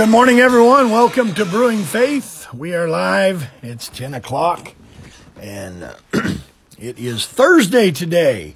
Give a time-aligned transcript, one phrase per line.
[0.00, 0.90] Good morning, everyone.
[0.90, 2.46] Welcome to Brewing Faith.
[2.54, 3.50] We are live.
[3.62, 4.72] It's 10 o'clock,
[5.38, 5.94] and uh,
[6.78, 8.54] it is Thursday today.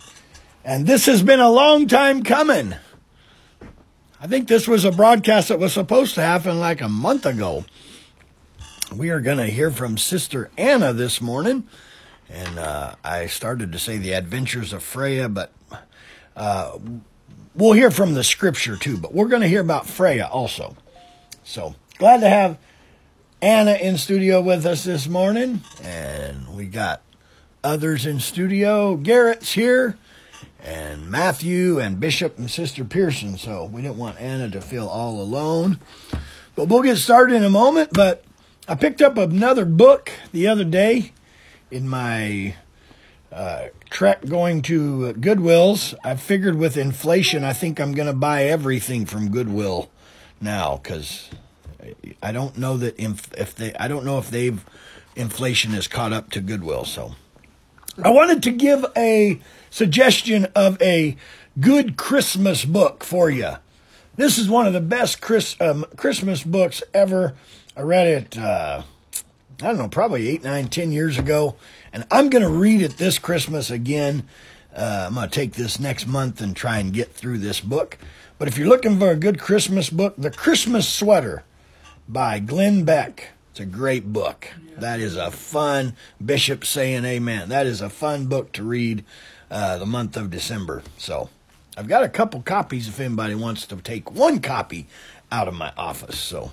[0.65, 2.77] And this has been a long time coming.
[4.19, 7.67] I think this was a broadcast that was supposed to happen like a month ago.
[8.97, 11.69] We are going to hear from Sister Anna this morning.
[12.31, 15.53] And uh, I started to say the adventures of Freja, but
[16.37, 16.79] uh,
[17.55, 18.97] we'll hear from the scripture too.
[18.97, 20.75] But we're going to hear about Freja also.
[21.47, 22.59] So glad to have
[23.43, 27.03] Anna in studio with us this morning, and we got
[27.63, 28.97] others in studio.
[28.97, 29.99] Garrett's here,
[30.65, 33.37] and Matthew and Bishop and Sister Pearson.
[33.37, 35.81] So we didn't want Anna to feel all alone.
[36.57, 37.91] But we'll get started in a moment.
[37.93, 38.25] But
[38.67, 41.13] I picked up another book the other day
[41.71, 42.57] in my
[43.31, 45.95] uh, trek going to Goodwill's.
[46.03, 49.91] I figured with inflation, I think I'm going to buy everything from Goodwill
[50.41, 51.31] now because
[52.23, 54.65] I don't know that if, if they I don't know if they've
[55.17, 56.85] inflation has caught up to Goodwill.
[56.85, 57.15] So
[58.03, 59.41] I wanted to give a
[59.71, 61.17] suggestion of a
[61.61, 63.55] good Christmas book for you.
[64.17, 67.35] This is one of the best Chris, um, Christmas books ever.
[67.77, 68.39] I read it.
[68.39, 68.83] Uh,
[69.61, 71.57] I don't know, probably eight, nine, ten years ago,
[71.93, 74.29] and I'm going to read it this Christmas again.
[74.75, 77.99] Uh, I'm going to take this next month and try and get through this book.
[78.39, 81.45] But if you're looking for a good Christmas book, The Christmas Sweater
[82.09, 83.29] by Glenn Beck.
[83.51, 84.49] It's a great book.
[84.77, 87.49] That is a fun, Bishop saying amen.
[87.49, 89.05] That is a fun book to read
[89.51, 90.83] uh, the month of December.
[90.99, 91.31] So
[91.77, 94.89] I've got a couple copies if anybody wants to take one copy
[95.31, 96.19] out of my office.
[96.19, 96.51] So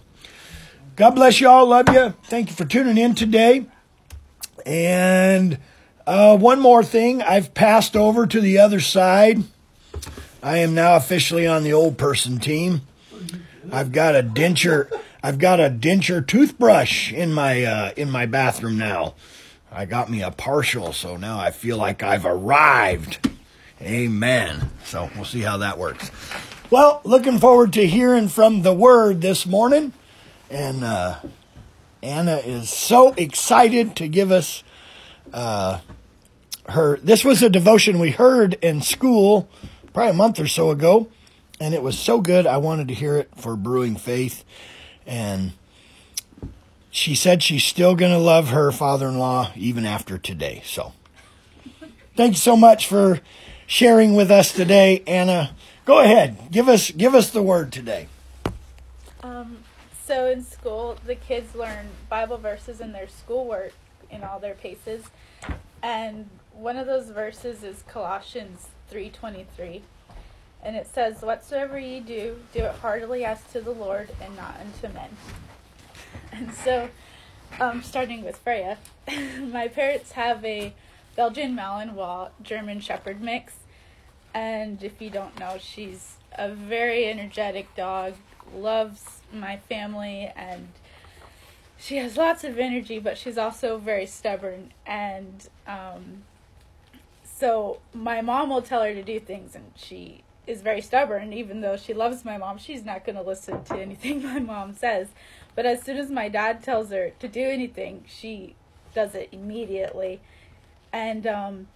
[0.96, 1.66] God bless you all.
[1.66, 2.14] Love you.
[2.26, 3.66] Thank you for tuning in today.
[4.64, 5.58] And
[6.06, 9.44] uh, one more thing I've passed over to the other side.
[10.44, 12.82] I am now officially on the old person team.
[13.72, 14.92] I've got a denture.
[15.22, 19.14] I've got a denture toothbrush in my uh, in my bathroom now.
[19.72, 23.30] I got me a partial, so now I feel like I've arrived.
[23.82, 24.72] Amen.
[24.84, 26.10] So we'll see how that works.
[26.72, 29.94] Well, looking forward to hearing from the Word this morning,
[30.50, 31.20] and uh,
[32.02, 34.64] Anna is so excited to give us
[35.34, 35.82] uh,
[36.70, 36.98] her.
[36.98, 39.48] This was a devotion we heard in school
[39.94, 41.10] probably a month or so ago,
[41.60, 42.48] and it was so good.
[42.48, 44.44] I wanted to hear it for Brewing Faith,
[45.06, 45.54] and
[46.90, 50.62] she said she's still going to love her father-in-law even after today.
[50.66, 50.94] So,
[52.16, 53.22] thank you so much for
[53.68, 55.56] sharing with us today, Anna.
[55.86, 58.08] Go ahead, give us give us the word today.
[59.24, 59.60] Um,
[60.06, 63.74] so in school, the kids learn Bible verses in their schoolwork
[64.10, 65.06] in all their paces,
[65.82, 69.82] and one of those verses is Colossians three twenty three,
[70.62, 74.58] and it says, "Whatsoever ye do, do it heartily as to the Lord and not
[74.60, 75.10] unto men."
[76.34, 76.90] And so,
[77.60, 78.78] um, starting with Freja,
[79.52, 80.74] my parents have a
[81.16, 83.54] Belgian Malinois German Shepherd mix,
[84.34, 88.16] and if you don't know, she's a very energetic dog,
[88.56, 90.70] loves my family, and
[91.78, 94.72] she has lots of energy, but she's also very stubborn.
[94.86, 96.24] And um,
[97.42, 101.34] so my mom will tell her to do things, and she is very stubborn.
[101.34, 104.76] Even though she loves my mom, she's not going to listen to anything my mom
[104.76, 105.08] says.
[105.56, 108.54] But as soon as my dad tells her to do anything, she
[108.94, 110.22] does it immediately.
[110.94, 111.68] And um,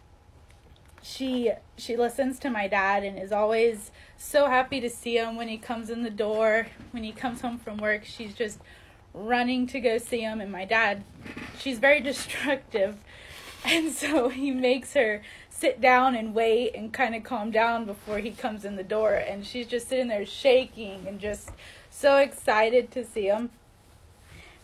[1.01, 5.47] she she listens to my dad and is always so happy to see him when
[5.47, 6.67] he comes in the door.
[6.91, 8.59] When he comes home from work, she's just
[9.15, 10.41] running to go see him.
[10.41, 11.03] And my dad,
[11.57, 12.97] she's very destructive,
[13.65, 15.23] and so he makes her
[15.57, 19.13] sit down and wait and kind of calm down before he comes in the door.
[19.13, 21.49] And she's just sitting there shaking and just
[21.89, 23.49] so excited to see him.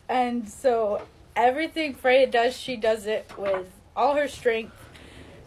[0.09, 1.03] And so
[1.35, 4.75] everything Freja does, she does it with all her strength.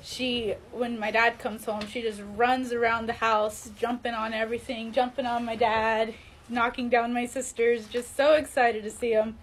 [0.03, 4.93] She, when my dad comes home, she just runs around the house, jumping on everything,
[4.93, 6.15] jumping on my dad,
[6.49, 9.37] knocking down my sisters, just so excited to see him.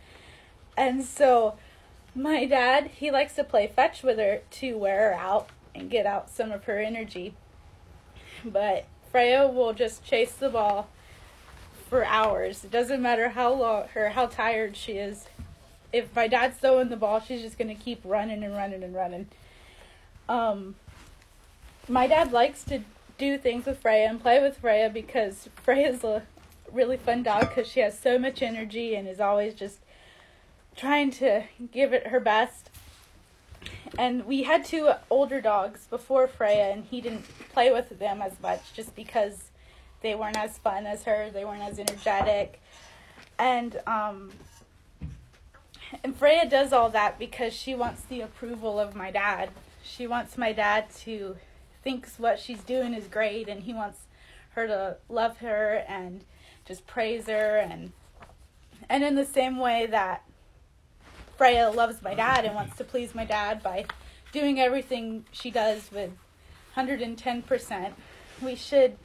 [0.75, 1.57] And so
[2.15, 6.05] my dad, he likes to play fetch with her to wear her out and get
[6.05, 7.33] out some of her energy.
[8.43, 10.89] But Freja will just chase the ball
[11.89, 12.63] for hours.
[12.63, 15.27] It doesn't matter how long or how tired she is.
[15.91, 19.27] If my dad's throwing the ball, she's just gonna keep running and running and running.
[20.29, 20.75] Um,
[21.89, 22.81] my dad likes to
[23.17, 26.23] do things with Freja and play with Freja because Freja's a
[26.71, 29.79] really fun dog because she has so much energy and is always just
[30.75, 32.70] trying to give it her best.
[33.97, 38.39] And we had two older dogs before Freja, and he didn't play with them as
[38.41, 39.51] much just because
[40.01, 42.61] they weren't as fun as her, they weren't as energetic.
[43.37, 44.31] And um,
[46.03, 49.49] and Freja does all that because she wants the approval of my dad.
[49.83, 51.37] She wants my dad to
[51.83, 54.01] thinks what she's doing is great and he wants
[54.51, 56.23] her to love her and
[56.65, 57.91] just praise her and
[58.89, 60.23] and in the same way that
[61.41, 63.85] Freja loves my dad and wants to please my dad by
[64.31, 66.11] doing everything she does with
[66.77, 67.93] 110%,
[68.43, 68.95] we should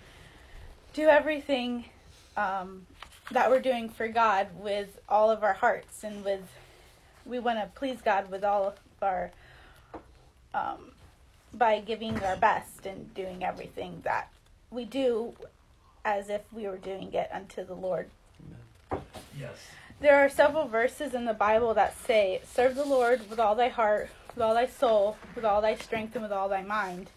[0.93, 1.87] do everything
[2.37, 2.87] um,
[3.31, 6.43] that we're doing for God with all of our hearts and with
[7.25, 9.31] we want to please God with all of our
[10.53, 10.93] um,
[11.55, 14.31] by giving our best and doing everything that
[14.71, 15.33] we do
[16.05, 18.11] as if we were doing it unto the Lord.
[19.39, 19.57] Yes.
[19.99, 23.69] There are several verses in the Bible that say, Serve the Lord with all thy
[23.69, 27.09] heart, with all thy soul, with all thy strength, and with all thy mind.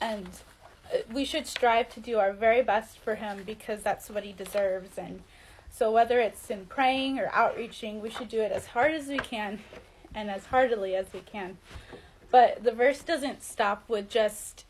[0.00, 0.28] And
[0.92, 4.32] uh, we should strive to do our very best for him because that's what he
[4.32, 4.98] deserves.
[4.98, 5.22] And
[5.70, 9.18] so, whether it's in praying or outreaching, we should do it as hard as we
[9.18, 9.60] can
[10.12, 11.58] and as heartily as we can.
[12.32, 14.64] But the verse doesn't stop with just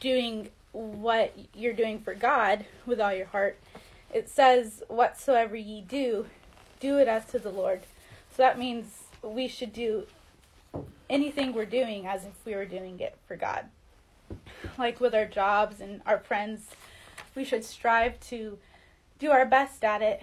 [0.00, 3.60] doing what you're doing for God with all your heart.
[4.12, 6.26] It says, Whatsoever ye do,
[6.82, 7.80] do it as to the Lord.
[8.36, 10.06] So that means we should do
[11.08, 13.66] anything we're doing as if we were doing it for God.
[14.76, 16.66] Like with our jobs and our friends,
[17.36, 18.58] we should strive to
[19.18, 20.22] do our best at it.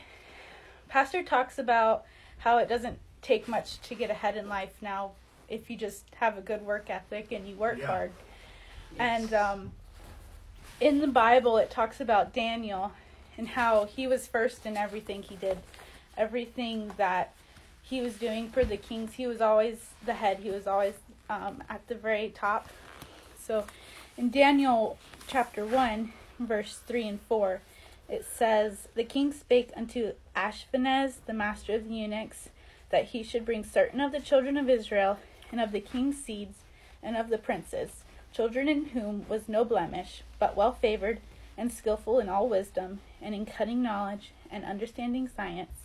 [0.90, 2.04] Pastor talks about
[2.40, 5.12] how it doesn't take much to get ahead in life now
[5.48, 7.88] if you just have a good work ethic and you work Yeah.
[7.88, 8.12] hard.
[8.98, 9.72] And um,
[10.82, 12.92] in the Bible, it talks about Daniel
[13.38, 15.60] and how he was first in everything he did,
[16.20, 17.34] everything that
[17.82, 19.14] he was doing for the kings.
[19.14, 20.40] He was always the head.
[20.40, 20.94] He was always
[21.30, 22.70] um, at the very top.
[23.42, 23.66] So,
[24.18, 27.62] in Daniel chapter one, verse three and four,
[28.08, 32.50] it says, "The king spake unto Ashpenaz, the master of the eunuchs,
[32.92, 35.18] that he should bring certain of the children of Israel,
[35.52, 36.60] and of the king's seeds,
[37.02, 41.20] and of the princes, children in whom was no blemish, but well favored,
[41.58, 45.79] and skillful in all wisdom, and in cunning knowledge, and understanding science,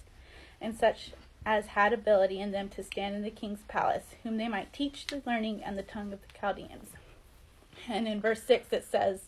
[0.65, 1.11] and such
[1.47, 5.07] as had ability in them to stand in the king's palace, whom they might teach
[5.07, 6.89] the learning and the tongue of the Chaldeans.
[7.89, 9.25] And in verse 6 it says,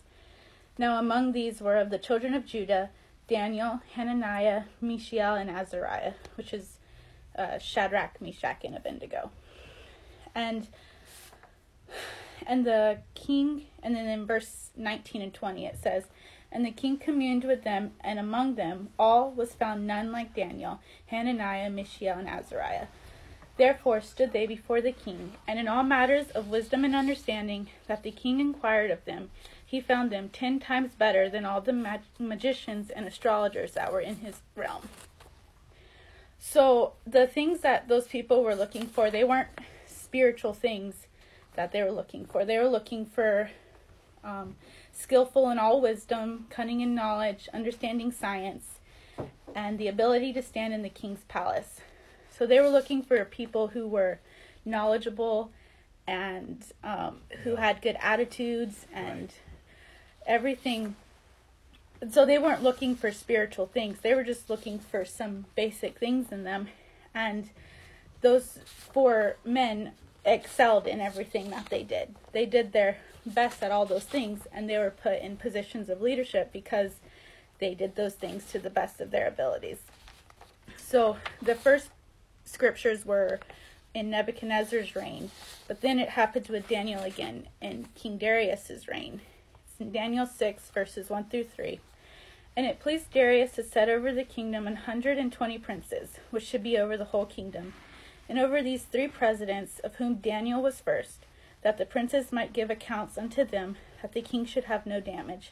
[0.79, 2.91] Now among these were of the children of Judah
[3.29, 6.79] Daniel, Hananiah, Mishael, and Azariah, which is
[7.37, 9.31] uh, Shadrach, Meshach, and Abednego.
[10.35, 10.69] And
[12.47, 16.05] and the king, and then in verse 19 and 20 it says,
[16.53, 20.81] And the king communed with them, and among them all was found none like Daniel,
[21.07, 22.87] Hananiah, Mishael, and Azariah.
[23.57, 28.03] Therefore stood they before the king, and in all matters of wisdom and understanding that
[28.03, 29.31] the king inquired of them,
[29.65, 34.01] he found them ten times better than all the mag- magicians and astrologers that were
[34.01, 34.89] in his realm.
[36.39, 39.49] So the things that those people were looking for, they weren't
[39.87, 41.07] spiritual things
[41.55, 42.45] that they were looking for.
[42.45, 43.51] They were looking for
[44.23, 44.57] um,
[44.97, 48.81] skillful in all wisdom, cunning in knowledge, understanding science,
[49.55, 51.81] and the ability to stand in the king's palace.
[52.37, 54.21] So they were looking for people who were
[54.65, 55.51] knowledgeable
[56.07, 59.31] and um, who had good attitudes and Right.
[60.27, 60.97] everything.
[62.11, 64.01] So they weren't looking for spiritual things.
[64.01, 66.69] They were just looking for some basic things in them.
[67.15, 67.51] And
[68.21, 69.93] those four men
[70.25, 72.15] excelled in everything that they did.
[72.33, 76.01] They did their best at all those things, and they were put in positions of
[76.01, 76.93] leadership because
[77.59, 79.79] they did those things to the best of their abilities.
[80.77, 81.89] So the first
[82.45, 83.41] scriptures were
[83.95, 85.31] in Nebuchadnezzar's reign,
[85.67, 89.21] but then it happens with Daniel again in King Darius's reign.
[89.67, 91.81] It's in Daniel 6, verses 1 through 3.
[92.57, 96.45] And it pleased Darius to set over the kingdom an hundred and twenty princes, which
[96.47, 97.75] should be over the whole kingdom,
[98.31, 101.26] and over these three presidents, of whom Daniel was first,
[101.67, 105.51] that the princes might give accounts unto them, that the king should have no damage.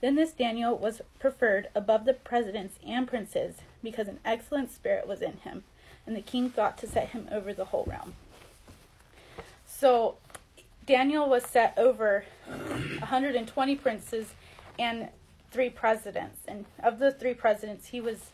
[0.00, 5.22] Then this Daniel was preferred above the presidents and princes, because an excellent spirit was
[5.22, 5.62] in him,
[6.04, 8.14] and the king thought to set him over the whole realm.
[9.64, 10.16] So
[10.84, 12.24] Daniel was set over
[12.98, 14.34] 120 princes
[14.80, 15.10] and
[15.52, 16.40] three presidents.
[16.48, 18.32] And of the three presidents, he was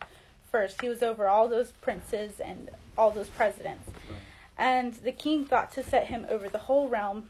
[0.51, 0.81] first.
[0.81, 3.87] He was over all those princes and all those presidents.
[4.59, 7.29] And the king thought to set him over the whole realm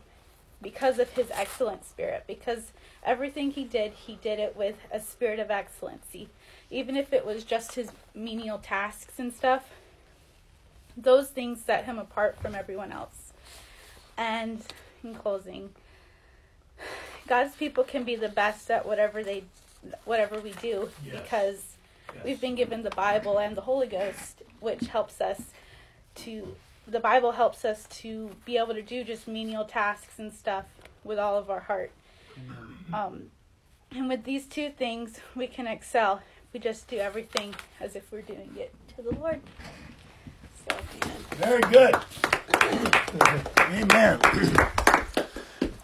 [0.64, 2.24] because of his excellent spirit.
[2.26, 2.72] Because
[3.04, 6.30] everything he did, he did it with a spirit of excellency.
[6.72, 9.70] Even if it was just his menial tasks and stuff,
[10.98, 13.32] those things set him apart from everyone else.
[14.18, 14.62] And
[15.04, 15.70] in closing,
[17.28, 19.44] God's people can be the best at whatever they
[20.04, 21.22] whatever we do Yes.
[21.22, 21.64] because
[22.26, 25.42] We've been given the Bible and the Holy Ghost, which helps us
[26.16, 26.56] to.
[26.90, 30.66] The Bible helps us to be able to do just menial tasks and stuff
[31.04, 31.92] with all of our heart.
[32.92, 33.30] Um,
[33.92, 36.22] and with these two things, we can excel.
[36.52, 39.40] We just do everything as if we're doing it to the Lord.
[40.68, 40.76] So,
[41.38, 41.96] Very good.
[43.60, 44.20] Amen.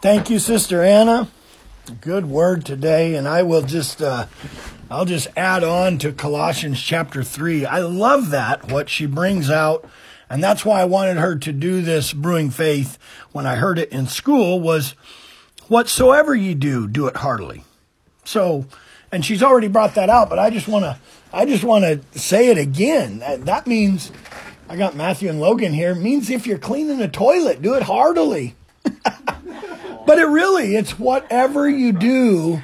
[0.02, 1.30] Thank you, Sister Anna.
[2.02, 4.26] Good word today, and I will just uh,
[4.90, 7.64] I'll just add on to Colossians chapter three.
[7.64, 9.88] I love that what she brings out,
[10.30, 12.98] and that's why I wanted her to do this brewing faith
[13.32, 14.96] when I heard it in school was
[15.68, 17.64] whatsoever ye do, do it heartily.
[18.24, 18.66] So,
[19.12, 20.98] and she's already brought that out, but I just want to
[21.36, 23.20] I just want to say it again.
[23.20, 24.10] That, that means
[24.70, 25.92] I got Matthew and Logan here.
[25.92, 28.56] It means if you're cleaning a toilet, do it heartily.
[30.06, 32.62] but it really, it's whatever you do,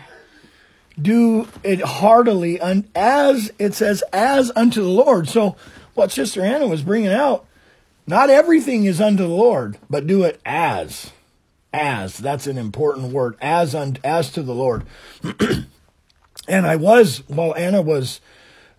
[1.00, 5.28] do it heartily, and as it says, as unto the Lord.
[5.28, 5.58] So,
[5.94, 7.46] what Sister Anna was bringing out,
[8.08, 11.12] not everything is unto the Lord, but do it as,
[11.74, 12.18] as.
[12.18, 14.86] That's an important word, as un, as to the Lord.
[16.48, 18.22] and I was while Anna was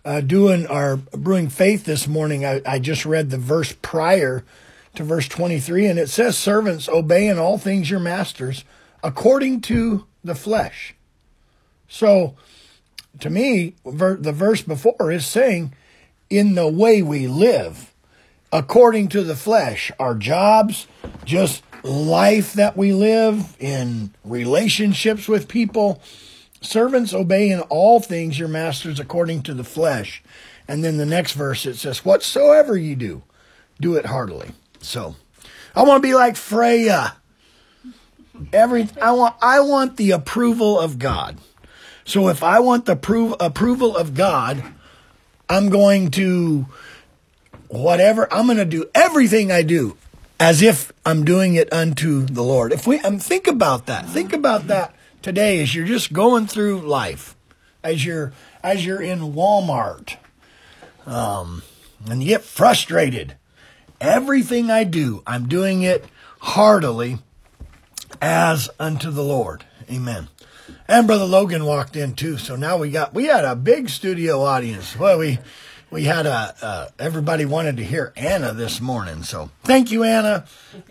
[0.05, 4.43] uh, doing our brewing faith this morning, I, I just read the verse prior
[4.95, 8.63] to verse 23, and it says, Servants, obey in all things your masters
[9.01, 10.95] according to the flesh.
[11.87, 12.35] So,
[13.19, 15.73] to me, the verse before is saying,
[16.29, 17.92] in the way we live,
[18.53, 20.87] according to the flesh, our jobs,
[21.25, 26.01] just life that we live, in relationships with people
[26.63, 30.23] Servants, obey in all things your masters according to the flesh.
[30.67, 33.23] And then the next verse it says, Whatsoever you do,
[33.81, 34.51] do it heartily.
[34.79, 35.15] So
[35.75, 37.13] I want to be like Freja.
[38.51, 41.37] Every I want I want the approval of God.
[42.05, 44.63] So if I want the prove, approval of God,
[45.49, 46.65] I'm going to
[47.73, 49.97] whatever I'm going to do everything I do
[50.39, 52.71] as if I'm doing it unto the Lord.
[52.71, 56.81] If we um, think about that, think about that today as you're just going through
[56.81, 57.35] life,
[57.83, 60.17] as you're as you're in Walmart,
[61.05, 61.63] um,
[62.09, 63.35] and you get frustrated.
[63.99, 66.05] Everything I do, I'm doing it
[66.39, 67.19] heartily
[68.21, 69.65] as unto the Lord.
[69.89, 70.27] Amen.
[70.87, 74.41] And Brother Logan walked in too, so now we got we had a big studio
[74.41, 74.97] audience.
[74.97, 75.39] Well, we
[75.93, 79.21] we had a uh, everybody wanted to hear Anna this morning.
[79.21, 80.45] So thank you, Anna.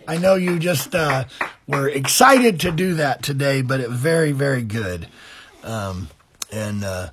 [0.07, 1.25] I know you just uh,
[1.67, 5.07] were excited to do that today, but it very very good.
[5.61, 6.07] Um,
[6.53, 7.09] and uh,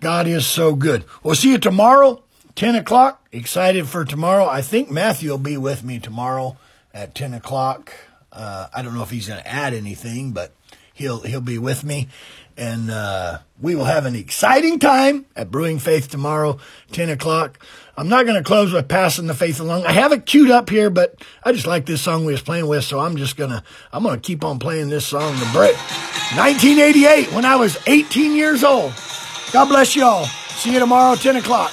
[0.00, 1.04] God is so good.
[1.22, 2.22] We'll see you tomorrow,
[2.54, 3.26] ten o'clock.
[3.30, 4.46] Excited for tomorrow.
[4.46, 6.56] I think Matthew will be with me tomorrow
[6.94, 7.92] at ten o'clock.
[8.32, 10.52] Uh, I don't know if he's going to add anything, but
[10.94, 12.08] he'll he'll be with me
[12.56, 16.58] and uh, we will have an exciting time at Brewing Faith tomorrow,
[16.92, 17.58] 10 o'clock.
[17.96, 19.86] I'm not going to close with passing the faith along.
[19.86, 22.66] I have it queued up here, but I just like this song we was playing
[22.66, 25.34] with, so I'm just gonna I'm gonna keep on playing this song.
[25.38, 25.76] The break,
[26.36, 28.92] 1988, when I was 18 years old.
[29.52, 30.24] God bless y'all.
[30.24, 31.72] See you tomorrow, 10 o'clock.